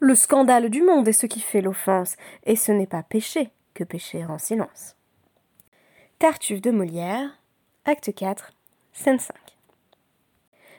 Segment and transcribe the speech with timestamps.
[0.00, 3.84] le scandale du monde est ce qui fait l'offense, et ce n'est pas pécher que
[3.84, 4.96] pécher en silence.
[6.18, 7.28] Tartuffe de Molière,
[7.84, 8.52] acte 4,
[8.92, 9.34] scène 5.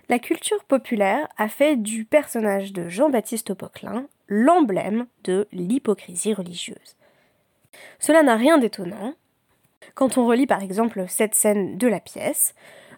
[0.07, 6.95] La culture populaire a fait du personnage de Jean-Baptiste Poquelin l'emblème de l'hypocrisie religieuse.
[7.99, 9.13] Cela n'a rien d'étonnant
[9.93, 12.55] quand on relit par exemple cette scène de la pièce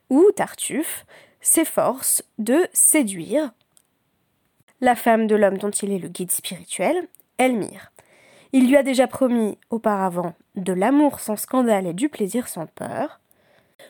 [0.09, 1.05] où Tartuffe
[1.41, 3.52] s'efforce de séduire
[4.82, 7.07] la femme de l'homme dont il est le guide spirituel,
[7.38, 7.92] Elmire.
[8.54, 13.20] Il lui a déjà promis auparavant de l'amour sans scandale et du plaisir sans peur.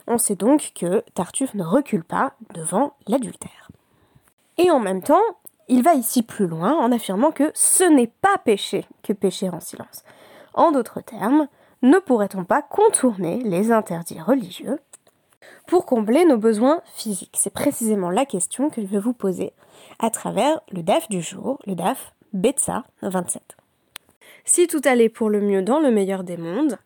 [0.08, 3.70] On sait donc que Tartuffe ne recule pas devant l'adultère.
[4.58, 5.22] Et en même temps,
[5.68, 9.60] il va ici plus loin en affirmant que ce n'est pas péché que pécher en
[9.60, 10.04] silence.
[10.54, 11.48] En d'autres termes,
[11.82, 14.80] ne pourrait-on pas contourner les interdits religieux
[15.66, 19.54] pour combler nos besoins physiques C'est précisément la question que je vais vous poser
[20.00, 23.42] à travers le DAF du jour, le DAF Betsa 27.
[24.46, 26.78] Si tout allait pour le mieux dans le meilleur des mondes,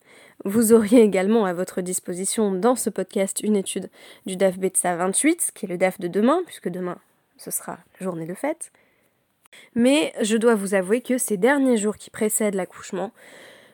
[0.46, 3.90] vous auriez également à votre disposition dans ce podcast une étude
[4.26, 6.98] du DAF Betsa 28, qui est le DAF de demain, puisque demain
[7.38, 8.72] ce sera journée de fête.
[9.76, 13.12] Mais je dois vous avouer que ces derniers jours qui précèdent l'accouchement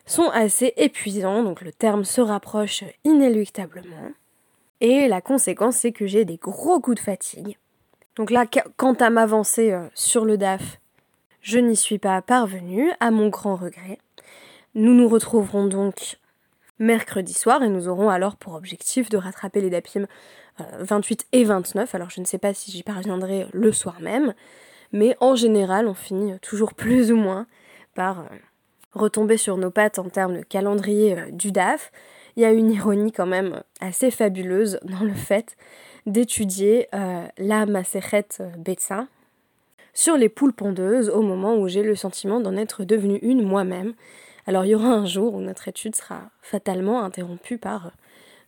[0.06, 4.12] sont assez épuisants, donc le terme se rapproche inéluctablement.
[4.80, 7.58] Et la conséquence, c'est que j'ai des gros coups de fatigue.
[8.16, 10.80] Donc là, quant à m'avancer euh, sur le DAF,
[11.40, 13.98] je n'y suis pas parvenue, à mon grand regret.
[14.74, 16.18] Nous nous retrouverons donc
[16.78, 20.06] mercredi soir et nous aurons alors pour objectif de rattraper les DAPIM
[20.78, 21.94] 28 euh, et 29.
[21.94, 24.34] Alors je ne sais pas si j'y parviendrai le soir même,
[24.92, 27.46] mais en général on finit toujours plus ou moins
[27.94, 28.24] par euh,
[28.92, 31.90] retomber sur nos pattes en termes de calendrier du DAF
[32.38, 35.56] il y a une ironie quand même assez fabuleuse dans le fait
[36.06, 39.08] d'étudier euh, la Maseret euh, Betsa
[39.92, 43.92] sur les poules pondeuses au moment où j'ai le sentiment d'en être devenue une moi-même.
[44.46, 47.90] Alors il y aura un jour où notre étude sera fatalement interrompue par euh,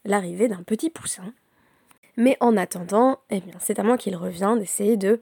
[0.04, 1.34] l'arrivée d'un petit poussin.
[2.16, 5.20] Mais en attendant, eh bien, c'est à moi qu'il revient d'essayer de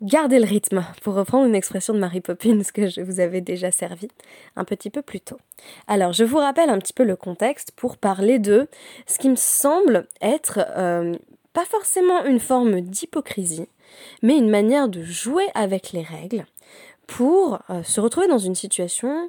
[0.00, 3.72] Gardez le rythme, pour reprendre une expression de Mary Poppins que je vous avais déjà
[3.72, 4.06] servi
[4.54, 5.38] un petit peu plus tôt.
[5.88, 8.68] Alors, je vous rappelle un petit peu le contexte pour parler de
[9.08, 11.16] ce qui me semble être euh,
[11.52, 13.66] pas forcément une forme d'hypocrisie,
[14.22, 16.46] mais une manière de jouer avec les règles
[17.08, 19.28] pour euh, se retrouver dans une situation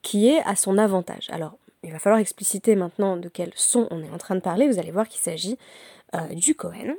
[0.00, 1.28] qui est à son avantage.
[1.30, 4.68] Alors, il va falloir expliciter maintenant de quel son on est en train de parler.
[4.68, 5.58] Vous allez voir qu'il s'agit
[6.14, 6.94] euh, du Cohen.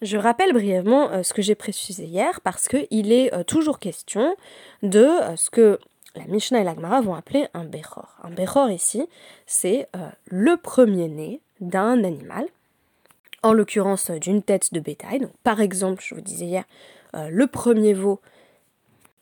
[0.00, 4.36] Je rappelle brièvement euh, ce que j'ai précisé hier parce qu'il est euh, toujours question
[4.84, 5.80] de euh, ce que
[6.14, 8.16] la Mishnah et la Gemara vont appeler un Bechor.
[8.22, 9.08] Un Bechor ici,
[9.46, 9.88] c'est
[10.26, 12.46] le premier-né d'un animal,
[13.44, 15.28] en l'occurrence d'une tête de bétail.
[15.44, 16.64] Par exemple, je vous disais hier,
[17.14, 18.20] le premier veau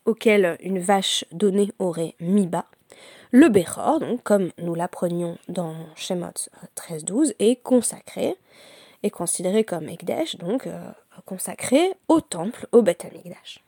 [0.07, 2.67] auquel une vache donnée aurait mis bas.
[3.31, 8.37] Le Bechor, donc, comme nous l'apprenions dans Shemot 13-12, est consacré
[9.11, 10.79] considéré comme Ekdesh, donc euh,
[11.25, 13.63] consacré au temple, au Beth Amikdash.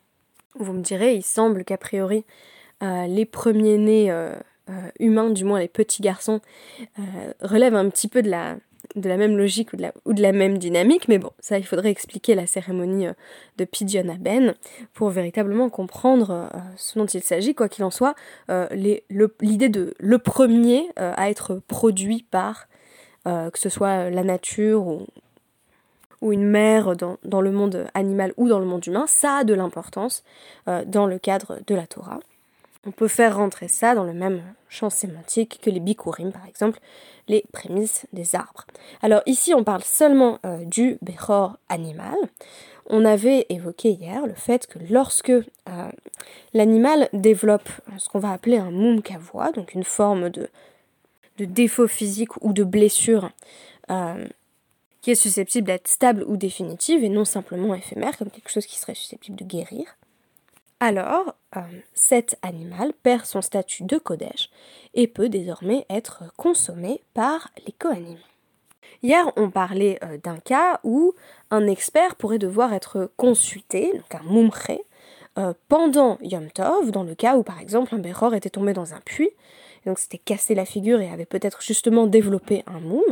[0.59, 2.25] Vous me direz, il semble qu'a priori
[2.83, 4.35] euh, les premiers-nés euh,
[4.99, 6.41] humains, du moins les petits garçons,
[7.41, 8.57] relèvent un petit peu de la,
[8.95, 11.91] même logique ou de la, ou de la même dynamique, mais bon, ça il faudrait
[11.91, 13.07] expliquer la cérémonie
[13.57, 14.55] de Pidyon Aben
[14.93, 17.55] pour véritablement comprendre ce dont il s'agit.
[17.55, 18.15] Quoi qu'il en soit,
[18.71, 22.69] l'idée de le premier à être produit par
[23.25, 25.07] que ce soit la nature ou,
[26.21, 29.55] ou une mère dans, le monde animal ou dans le monde humain, ça a de
[29.55, 30.25] l'importance
[30.69, 32.21] euh, dans le cadre de la Torah.
[32.87, 36.79] On peut faire rentrer ça dans le même champ sémantique que les bikurim, par exemple,
[37.27, 38.67] les prémices des arbres.
[39.03, 42.17] Alors ici, on parle seulement euh, du Bechor animal.
[42.87, 45.43] On avait évoqué hier le fait que lorsque euh,
[46.55, 47.69] l'animal développe
[47.99, 50.49] ce qu'on va appeler un mum kavoa, donc une forme de,
[51.37, 53.31] de défaut physique ou de blessure
[55.11, 58.95] est susceptible d'être stable ou définitive et non simplement éphémère, comme quelque chose qui serait
[58.95, 59.97] susceptible de guérir,
[60.81, 61.61] alors euh,
[61.95, 64.49] cet animal perd son statut de Kodesh
[64.95, 68.19] et peut désormais être consommé par les Kohanim.
[69.03, 71.15] Hier, on parlait euh, d'un cas où
[71.51, 74.81] un expert pourrait devoir être consulté, donc un mumré,
[75.39, 78.95] euh, pendant Yom Tov, dans le cas où par exemple un Béror était tombé dans
[78.95, 79.31] un puits
[79.89, 83.03] donc c'était cassé la figure et avait peut-être justement développé un moum.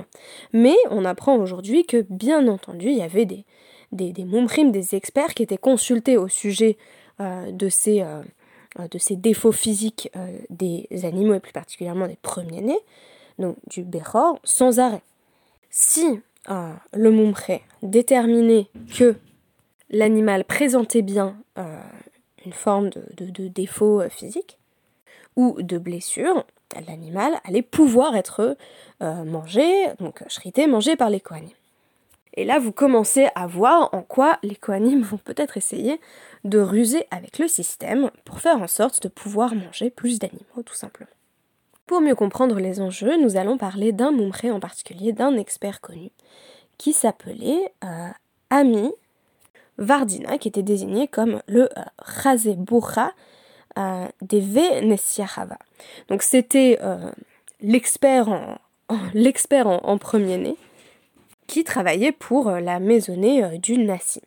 [0.53, 3.45] Mais on apprend aujourd'hui que bien entendu il y avait des,
[3.93, 6.77] des, des experts qui étaient consultés au sujet
[7.19, 8.23] euh, de, ces, euh,
[8.91, 12.81] de ces défauts physiques euh, des animaux et plus particulièrement des premiers-nés,
[13.39, 15.03] donc du Bechor, sans arrêt.
[15.71, 19.17] Si le moumré déterminait que
[19.91, 21.37] l'animal présentait bien
[22.45, 24.57] une forme de, défaut physique
[25.35, 26.47] ou de blessure,
[26.87, 28.57] l'animal allait pouvoir être
[29.01, 31.51] mangé, donc shrité, mangé par les Kohanim.
[32.37, 36.01] Et là, vous commencez à voir en quoi les Kohanim vont peut-être essayer
[36.45, 40.75] de ruser avec le système pour faire en sorte de pouvoir manger plus d'animaux, tout
[40.75, 41.11] simplement.
[41.87, 46.11] Pour mieux comprendre les enjeux, nous allons parler d'un mumré en particulier, d'un expert connu,
[46.79, 48.09] qui s'appelait euh,
[48.51, 48.93] Ami
[49.79, 51.83] Vardina, qui était désigné comme le euh,
[53.79, 55.59] euh, des Venesiahava.
[56.09, 57.11] Donc c'était euh,
[57.61, 60.57] l'expert en, premier-né
[61.47, 64.21] qui travaillait pour la maisonnée du Nassi.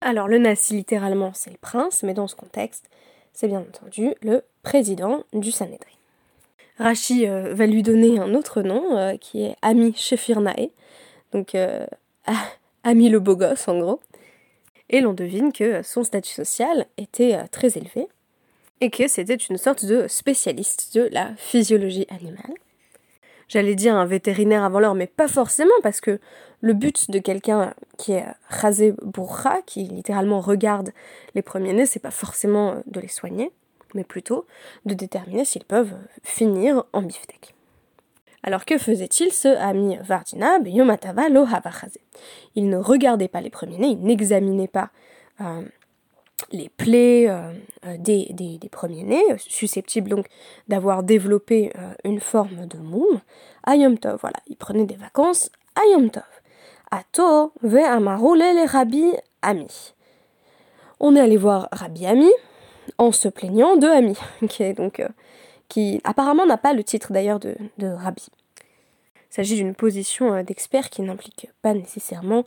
[0.00, 2.88] Alors le Nassi littéralement c'est le prince, mais dans ce contexte
[3.32, 5.86] c'est bien entendu le président du Sanhedrin.
[6.78, 10.70] Rachi euh, va lui donner un autre nom euh, qui est Ami Shefirnae,
[11.32, 11.86] donc euh,
[12.84, 14.00] Ami le beau gosse en gros.
[14.90, 18.08] Et l'on devine que son statut social était très élevé
[18.80, 22.54] et que c'était une sorte de spécialiste de la physiologie animale.
[23.48, 26.20] J'allais dire un vétérinaire avant l'heure, mais pas forcément, parce que
[26.60, 30.90] le but de quelqu'un qui est rasé bourra, qui littéralement regarde
[31.34, 33.50] les premiers-nés, c'est pas forcément de les soigner
[33.94, 34.46] mais plutôt
[34.86, 37.54] de déterminer s'ils peuvent finir en beefsteak.
[38.42, 41.46] Alors que faisait-il ce ami Vardina Yomatava lo
[42.54, 44.90] Il ne regardait pas les premiers-nés, il n'examinait pas
[45.40, 45.62] euh,
[46.52, 47.52] les plaies euh,
[47.86, 50.26] euh, des, premiers-nés, susceptibles donc
[50.68, 51.72] d'avoir développé
[52.04, 53.20] une forme de moum.
[53.66, 55.50] Ayom Tov, voilà, il prenait des vacances.
[55.76, 56.22] Ayom Tov.
[56.90, 57.76] Ato ve
[58.54, 59.12] les Rabbi
[59.42, 59.92] Ami.
[61.00, 62.30] On est allé voir Rabbi Ami,
[62.96, 64.16] en se plaignant de Ami,
[65.68, 68.26] qui euh, apparemment n'a pas le titre d'ailleurs de, rabbi.
[69.30, 72.44] Il s'agit d'une position euh, d'expert qui n'implique pas nécessairement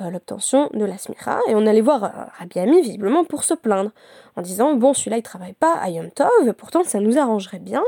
[0.00, 1.40] euh, l'obtention de la smira.
[1.48, 3.90] Et on allait voir Rabbi Ami visiblement pour se plaindre,
[4.36, 7.82] en disant bon celui-là il travaille pas à Yom Tov, pourtant ça nous arrangerait bien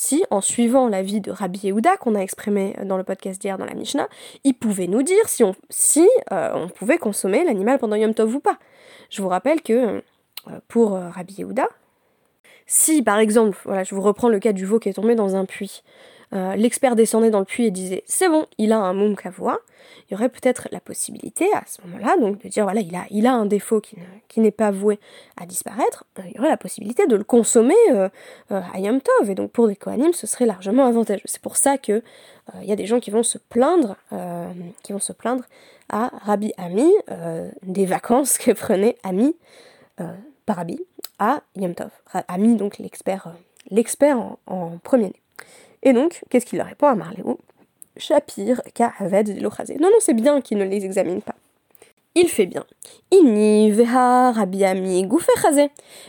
[0.00, 3.64] si, en suivant l'avis de Rabbi Yehuda qu'on a exprimé dans le podcast d'hier dans
[3.64, 4.08] la Mishnah,
[4.44, 5.56] il pouvait nous dire si on,
[6.76, 8.58] pouvait consommer l'animal pendant Yom Tov ou pas.
[9.10, 10.00] Je vous rappelle que euh,
[10.68, 11.66] pour euh, Rabbi Yehuda.
[12.66, 15.34] Si, par exemple, voilà, je vous reprends le cas du veau qui est tombé dans
[15.34, 15.82] un puits,
[16.32, 19.58] euh, l'expert descendait dans le puits et disait c'est bon, il a un moum kavoa,
[20.08, 23.30] il y aurait peut-être la possibilité à ce moment-là, donc de dire voilà, il a,
[23.30, 23.96] a un défaut qui,
[24.40, 24.98] n'est pas voué
[25.36, 27.74] à disparaître, il y aurait la possibilité de le consommer
[28.50, 31.22] à Yom Tov, et donc pour des Kohanim, ce serait largement avantageux.
[31.24, 32.02] C'est pour ça que
[32.62, 33.96] il y a des gens qui vont se plaindre,
[34.82, 35.44] qui vont se plaindre
[35.88, 36.90] à Rabbi Ami
[37.62, 39.34] des vacances que prenait Ami
[40.46, 40.80] Parabi
[41.18, 43.30] à Yom Tov, a mis donc l'expert euh,
[43.70, 45.22] l'expert en, premier né.
[45.82, 47.38] Et donc, qu'est-ce qu'il répond à Marléo
[47.96, 49.74] Shapir, Kahaved, Delochrasé.
[49.74, 51.34] Non, non, c'est bien qu'il ne les examine pas.
[52.14, 52.64] Il fait bien.
[53.12, 55.06] Inni, Veha, Rabbi Ami,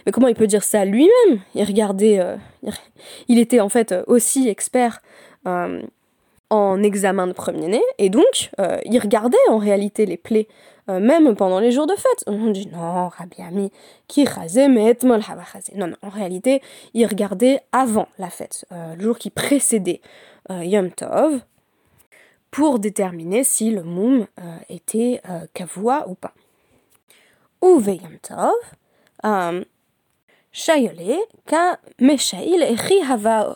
[0.06, 1.40] Mais comment il peut dire ça lui-même?
[1.56, 2.20] Il regardait.
[2.20, 2.36] Euh,
[3.28, 5.02] il était en fait aussi expert
[5.48, 5.82] euh,
[6.50, 8.50] en examen de premier-né, et donc
[8.86, 12.24] il regardait en réalité les plaies euh, même pendant les jours de fête.
[12.26, 13.72] On dit non, Rabbi Ami,
[14.08, 14.26] qui
[14.70, 16.62] mais Non, non, en réalité,
[16.94, 20.02] il regardait avant la fête, euh, le jour qui précédait
[20.50, 21.42] euh, Yom Tov,
[22.50, 24.26] pour déterminer si le moum
[24.70, 25.22] était
[25.54, 26.34] kavua ou pas.
[27.62, 29.64] Ouve Yom Tov,
[30.52, 33.56] Shayole, ka Meshail et Hava.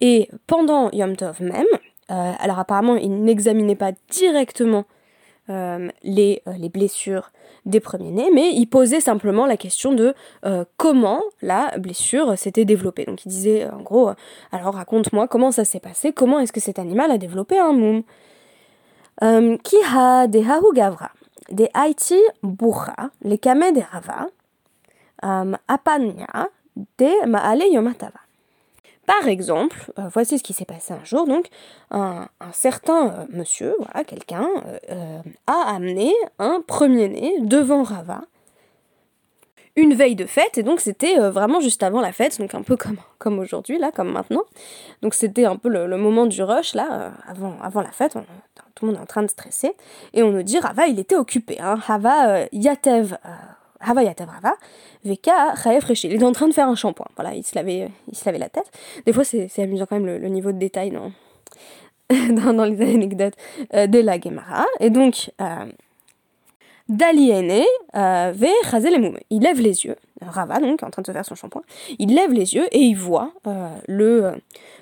[0.00, 1.66] Et pendant Yom Tov même,
[2.08, 4.86] alors apparemment il n'examinait pas directement
[5.50, 7.30] euh, les, euh, les, blessures
[7.66, 10.14] des premiers-nés, mais il posait simplement la question de
[10.46, 13.04] euh, comment la blessure s'était développée.
[13.04, 14.10] Donc il disait en gros,
[14.52, 18.02] alors raconte-moi comment ça s'est passé, comment est-ce que cet animal a développé un moum.
[19.20, 21.10] Qui ha de gavra,
[21.50, 22.20] de haiti
[23.22, 24.28] les kame de rava,
[25.68, 26.48] apanya,
[26.98, 28.23] de maale yomatava.
[29.06, 31.48] Par exemple, euh, voici ce qui s'est passé un jour, donc
[31.90, 34.48] un, certain euh, monsieur, voilà, quelqu'un,
[34.90, 38.22] euh, a amené un premier-né devant Rava,
[39.76, 42.76] une veille de fête, et donc c'était vraiment juste avant la fête, donc un peu
[43.18, 44.44] comme, aujourd'hui, là, comme maintenant.
[45.02, 48.16] Donc c'était un peu le, moment du rush, là, avant, avant la fête,
[48.74, 49.72] tout le monde est en train de stresser,
[50.12, 53.18] et on nous dit, Rava, il était occupé, hein, Rava Yatev
[53.80, 54.02] Rava,
[55.04, 55.54] Veka
[56.04, 57.06] Il est en train de faire un shampoing.
[57.16, 58.70] Voilà, il se lavait, il se lavait la tête.
[59.06, 60.90] Des fois, c'est amusant quand même le, niveau de détail
[62.30, 63.34] dans, dans, les anecdotes
[63.74, 64.66] euh, de la Gemara.
[64.80, 65.66] Et donc, euh,
[66.88, 67.64] Daliene
[67.94, 68.48] euh, ve
[69.30, 69.96] Il lève les yeux.
[70.22, 71.62] Rava, donc, en train de se faire son shampoing.
[71.98, 74.34] Il lève les yeux et il voit euh, le,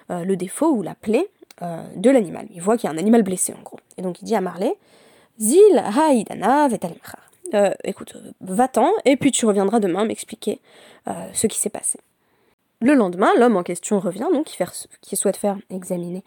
[0.08, 1.28] le défaut ou la plaie
[1.96, 2.46] de l'animal.
[2.52, 3.78] Il voit qu'il y a un animal blessé, en gros.
[3.96, 4.74] Et donc, il dit à Marley
[5.38, 5.82] Zil
[7.52, 10.60] haïdana écoute, va-t'en, et puis tu reviendras demain m'expliquer
[11.32, 11.98] ce qui s'est passé.
[12.80, 14.46] Le lendemain, l'homme en question revient, donc
[15.00, 16.24] qui, souhaite faire examiner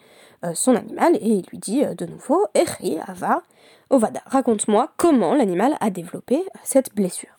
[0.54, 3.42] son animal, et il lui dit de nouveau Eri, Ava,
[3.90, 7.38] Ovada, raconte-moi comment l'animal a développé cette blessure.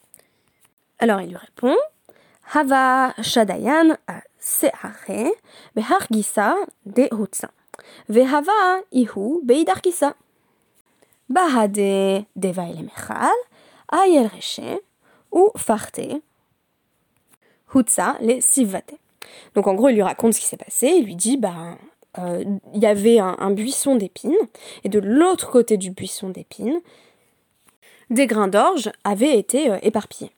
[1.00, 1.76] Alors il lui répond
[2.54, 3.98] Hava Shadayan
[4.40, 5.32] Seare
[5.76, 7.50] Behargisa de Hutsa.
[8.08, 10.16] Vehava Ihu Beidargisa.
[11.30, 13.36] Bahade Deva Mechal,
[13.92, 14.62] Ayel Reche,
[15.32, 16.02] ou Farte,
[17.74, 18.96] Hutsa le Sivate.
[19.56, 21.78] Donc en gros, il lui raconte ce qui s'est passé, il lui dit, ben,
[22.20, 24.36] euh, il y avait un, buisson d'épines,
[24.84, 26.80] et de l'autre côté du buisson d'épines,
[28.10, 30.32] des grains d'orge avaient été euh, éparpillés.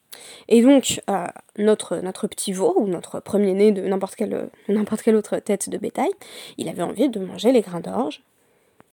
[0.47, 1.27] Et donc, euh,
[1.57, 6.09] notre, petit veau, ou notre premier-né de n'importe quelle autre tête de bétail,
[6.57, 8.21] il avait envie de manger les grains d'orge.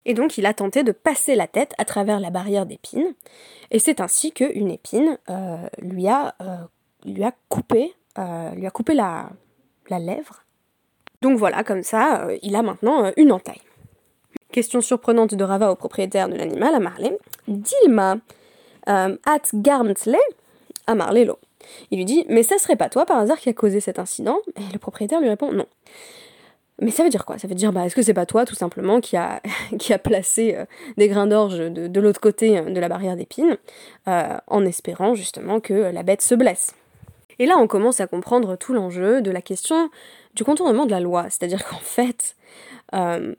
[0.05, 3.13] Et donc, il a tenté de passer la tête à travers la barrière d'épines.
[3.71, 5.17] Et c'est ainsi qu'une épine
[5.79, 6.35] lui, a,
[7.03, 9.29] lui a coupé, lui a coupé la,
[9.89, 10.45] la lèvre
[11.25, 13.61] donc voilà, comme ça, euh, il a maintenant euh, une entaille.
[14.51, 17.17] Question surprenante de Rava au propriétaire de l'animal, à Marley.
[17.47, 18.17] Dilma
[18.87, 20.17] euh, at garmtle
[20.85, 21.39] à Marlelo.
[21.89, 24.37] Il lui dit Mais ça serait pas toi par hasard qui a causé cet incident?
[24.55, 25.65] Et le propriétaire lui répond Non.
[26.81, 27.37] Mais ça veut dire quoi?
[27.37, 29.41] Ça veut dire, bah, est-ce que c'est pas toi, tout simplement, qui a,
[30.03, 30.57] placé
[30.97, 33.57] des grains d'orge de, l'autre côté de la barrière d'épines,
[34.05, 36.75] en espérant justement que la bête se blesse?
[37.39, 39.89] Et là, on commence à comprendre tout l'enjeu de la question
[40.33, 41.25] du contournement de la loi.
[41.29, 42.35] C'est-à-dire qu'en fait,
[42.93, 43.35] euh,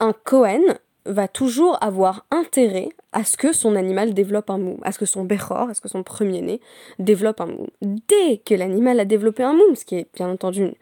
[0.00, 0.62] un Cohen
[1.04, 5.06] va toujours avoir intérêt à ce que son animal développe un moum, à ce que
[5.06, 6.60] son Bechor, à ce que son premier-né
[6.98, 7.66] développe un moum.
[7.80, 10.72] Dès que l'animal a développé un moum, ce qui est bien entendu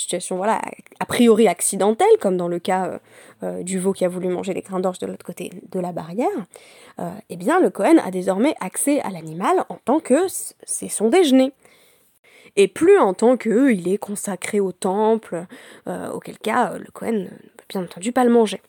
[0.00, 0.60] situation voilà
[0.98, 2.98] a priori accidentelle, comme dans le cas euh,
[3.42, 5.92] euh, du veau qui a voulu manger les grains d'orge de l'autre côté de la
[5.92, 6.28] barrière,
[7.30, 10.26] eh bien le Cohen a désormais accès à l'animal en tant que
[10.64, 11.54] c'est son déjeuner
[12.56, 15.46] et plus en tant que il est consacré au temple,
[15.86, 18.60] euh, auquel cas euh, le Cohen ne peut bien entendu pas le manger.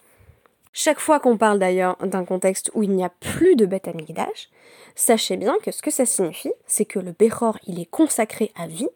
[0.73, 4.49] Chaque fois qu'on parle d'ailleurs d'un contexte où il n'y a plus de bête amigdash,
[4.95, 8.67] sachez bien que ce que ça signifie, c'est que le Bechor, il est consacré à
[8.67, 8.87] vie,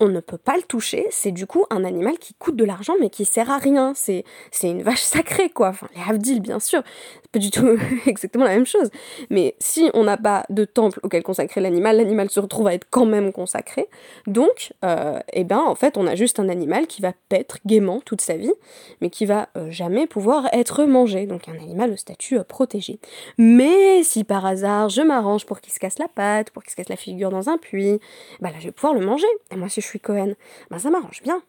[0.00, 2.94] on ne peut pas le toucher, c'est du coup un animal qui coûte de l'argent
[3.00, 4.24] mais qui sert à rien, c'est
[4.62, 6.82] une vache sacrée quoi, les Havdil bien sûr,
[7.22, 8.90] c'est pas du tout exactement la même chose,
[9.28, 12.86] mais si on n'a pas de temple auquel consacrer l'animal, l'animal se retrouve à être
[12.90, 13.88] quand même consacré,
[14.26, 18.00] donc euh, eh ben en fait on a juste un animal qui va paître gaiement
[18.00, 18.52] toute sa vie,
[19.00, 22.98] mais qui va euh, jamais pouvoir être mangé, donc un animal au statut euh, protégé.
[23.38, 26.76] Mais si par hasard je m'arrange pour qu'il se casse la patte, pour qu'il se
[26.76, 28.00] casse la figure dans un puits,
[28.40, 30.34] bah là je vais pouvoir le manger, et moi, si je suis Cohen,
[30.70, 31.42] ben ça m'arrange bien.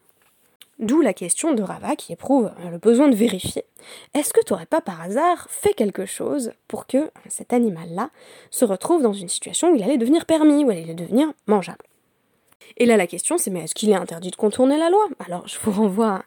[0.78, 3.64] D'où la question de Rava qui éprouve le besoin de vérifier.
[4.14, 8.10] Est-ce que tu n'aurais pas par hasard fait quelque chose pour que cet animal-là
[8.50, 11.84] se retrouve dans une situation où il allait devenir permis, où il allait devenir mangeable?
[12.78, 15.06] Et là, la question, c'est mais est-ce qu'il est interdit de contourner la loi?
[15.24, 16.24] Alors, je vous renvoie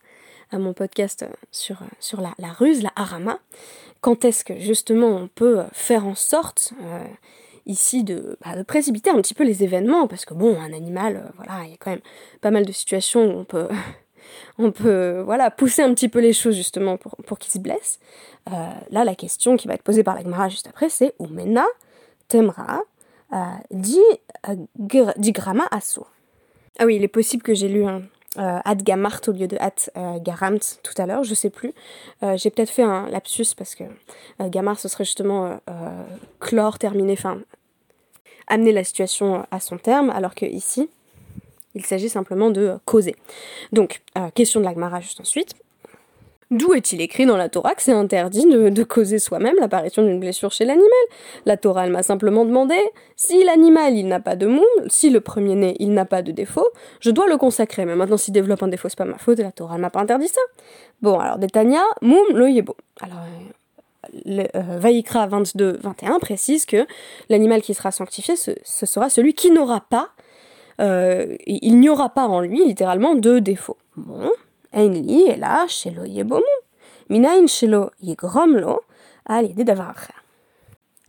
[0.52, 3.40] à mon podcast sur, sur la, ruse, la harama.
[4.02, 7.04] Quand est-ce que justement on peut faire en sorte euh,
[7.66, 11.32] ici bah, de, précipiter un petit peu les événements, parce que bon, un animal, euh,
[11.38, 12.02] voilà, il y a quand même
[12.42, 13.68] pas mal de situations où on peut,
[14.58, 18.00] on peut voilà, pousser un petit peu les choses justement pour, pour qu'il se blesse.
[18.52, 21.66] Euh, là, la question qui va être posée par la Gemara juste après, c'est Umena
[22.28, 22.82] temra
[23.34, 23.38] euh,
[23.72, 26.06] di, grama asso.
[26.78, 28.02] Ah oui, il est possible que j'ai lu un,
[28.38, 31.74] euh, Gamart au lieu de At Garamt tout à l'heure, je sais plus.
[32.36, 33.86] j'ai peut-être fait un lapsus parce que
[34.40, 35.60] Gamar ce serait justement
[36.40, 37.40] clore, terminer, enfin
[38.48, 40.90] amener la situation à son terme, alors que ici,
[41.76, 43.16] il s'agit simplement de causer.
[43.72, 45.56] Donc, euh, question de l'Agmara juste ensuite.
[46.52, 50.52] D'où est-il écrit dans la Torah que c'est interdit de, causer soi-même l'apparition d'une blessure
[50.52, 50.88] chez l'animal?
[51.46, 52.76] La Torah, m'a simplement demandé
[53.16, 56.68] si l'animal, il n'a pas de moum, si le premier-né, il n'a pas de défaut,
[57.00, 57.86] je dois le consacrer.
[57.86, 60.02] Mais maintenant, s'il développe un défaut, c'est pas ma faute la Torah, elle m'a pas
[60.02, 60.42] interdit ça.
[61.02, 62.76] Bon, alors, Détania, moum, lo yebo.
[63.02, 63.18] Alors,
[64.26, 66.86] le, euh, Vaikra 22-21 précise que
[67.30, 70.10] l'animal qui sera sanctifié, ce, sera celui qui n'aura pas,
[70.82, 73.78] euh, il n'y aura pas en lui littéralement de défaut.
[73.96, 74.32] Bon,
[74.74, 75.66] est là.
[77.10, 78.82] Minain Shelo Yegromlo,
[79.26, 79.96] à l'idée d'avoir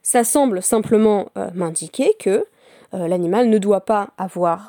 [0.02, 2.44] Ça semble simplement euh, m'indiquer que
[2.92, 4.68] l'animal ne doit pas avoir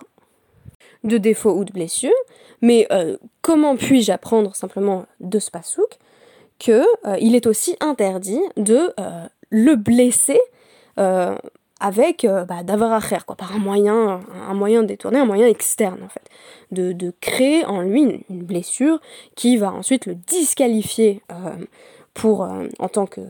[1.06, 2.12] de défaut ou de blessure,
[2.62, 2.88] mais
[3.42, 5.98] comment puis-je apprendre simplement de ce pasouk
[6.60, 6.74] qu'il
[7.06, 10.40] euh, est aussi interdit de euh, le blesser
[11.00, 11.36] euh,
[11.80, 16.24] avec bah, d'avoir à faire, quoi, par un moyen, détourné, un moyen externe en fait,
[16.72, 19.00] de, créer en lui une, blessure
[19.36, 23.22] qui va ensuite le disqualifier en tant que,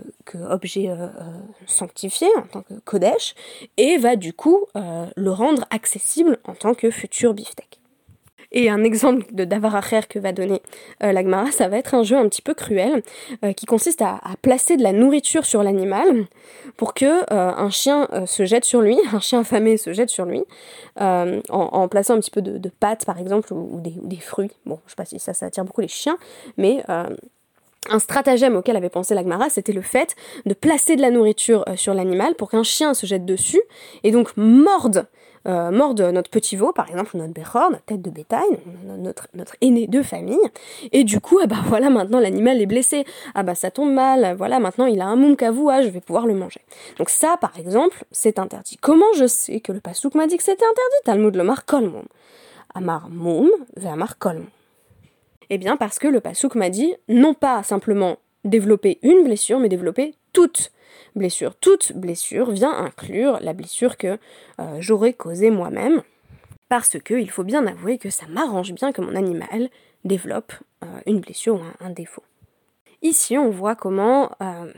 [1.65, 3.36] sanctifié, en tant que Kodesh,
[3.75, 7.81] et va du coup le rendre accessible en tant que futur beefsteak.
[8.51, 10.62] Et un exemple de Davaracher que va donner
[11.04, 13.04] euh, l'Agmara, ça va être un jeu un petit peu cruel
[13.44, 16.25] euh, qui consiste à, placer de la nourriture sur l'animal
[16.77, 20.25] pour que euh, un chien se jette sur lui, un chien affamé se jette sur
[20.25, 20.44] lui,
[20.98, 24.51] en, plaçant un petit peu de, pâtes par exemple ou, des, fruits.
[24.66, 26.18] Bon, je sais pas si ça, ça attire beaucoup les chiens,
[26.58, 31.66] mais un stratagème auquel avait pensé l'Agmara, c'était le fait de placer de la nourriture
[31.75, 33.62] sur l'animal pour qu'un chien se jette dessus
[34.04, 35.08] et donc morde
[35.48, 38.48] euh, mort de notre petit veau, par exemple, notre béchor, notre tête de bétail,
[38.98, 40.39] notre, notre aîné de famille,
[40.92, 44.36] et du coup, ah bah voilà, maintenant l'animal est blessé, ah bah ça tombe mal,
[44.38, 46.62] voilà, maintenant il a un moum kavoua, je vais pouvoir le manger.
[46.98, 48.77] Donc ça, par exemple, c'est interdit.
[48.77, 51.04] Comment je sais que le pasouk m'a dit que c'était interdit?
[51.06, 52.06] Talmud le mar kolmum.
[52.74, 53.50] Amar moum,
[53.86, 54.48] amar kolmum.
[55.50, 59.70] Eh bien, parce que le pasouk m'a dit, non pas simplement développer une blessure, mais
[59.70, 60.72] développer toute
[61.16, 61.56] blessure.
[61.56, 64.18] Toute blessure vient inclure la blessure que
[64.60, 66.01] euh, j'aurais causée moi-même,
[66.70, 69.70] parce que il faut bien avouer que ça m'arrange bien que mon animal
[70.06, 72.24] développe euh, une blessure ou un, défaut.
[73.01, 74.72] Ici, on voit comment euh,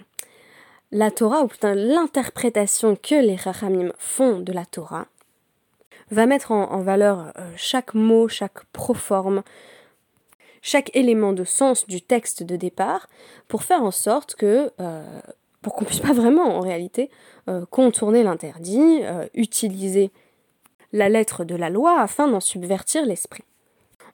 [0.91, 5.07] la Torah, ou l'interprétation que les Rachamim font de la Torah,
[6.11, 9.43] va mettre en, valeur chaque mot, chaque proforme,
[10.63, 13.07] chaque élément de sens du texte de départ
[13.47, 14.71] pour faire en sorte que
[15.61, 17.09] pour qu'on puisse pas vraiment en réalité
[17.47, 20.11] euh, contourner l'interdit, euh, utiliser
[20.93, 23.43] la lettre de la loi afin d'en subvertir l'esprit.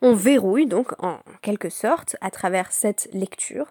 [0.01, 3.67] On verrouille donc en quelque sorte, à travers cette lecture,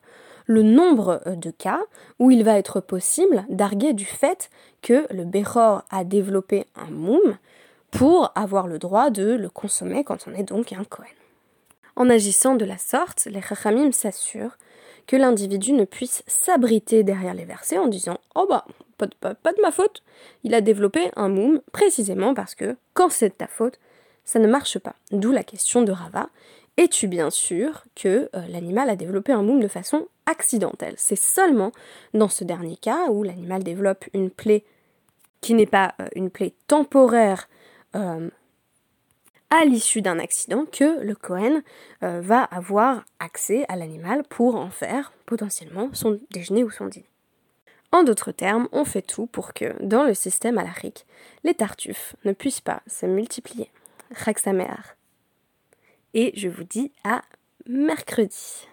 [0.47, 1.81] le nombre euh, de cas
[2.19, 4.51] où il va être possible d'arguer du fait
[4.83, 7.39] que le Bechor a développé un moum
[7.91, 11.09] pour avoir le droit de le consommer quand on est donc un Kohen.
[11.97, 14.59] En agissant de la sorte, les Chachamim s'assurent
[15.07, 18.65] que l'individu ne puisse s'abriter derrière les versets en disant Oh bah,
[18.97, 19.07] pas
[19.53, 20.03] de, ma faute,
[20.45, 23.79] il a développé un moum précisément parce que quand c'est de ta faute,
[24.25, 24.95] ça ne marche pas.
[25.11, 26.29] D'où la question de Rava.
[26.77, 30.95] Es-tu bien sûr que euh, l'animal a développé un moum de façon accidentelle?
[30.97, 31.71] C'est seulement
[32.15, 34.65] dans ce dernier cas où l'animal développe une plaie
[35.41, 37.49] qui n'est pas euh, une plaie temporaire
[37.95, 38.29] euh,
[39.55, 41.63] à l'issue d'un accident que le Cohen
[42.03, 47.09] euh, va avoir accès à l'animal pour en faire potentiellement son déjeuner ou son dîner.
[47.93, 51.07] En d'autres termes, on fait tout pour que, dans le système alarique,
[51.45, 53.71] les tartuffes ne puissent pas se multiplier.
[54.53, 54.97] mère.
[56.15, 57.23] Et je vous dis à
[57.69, 58.67] mercredi.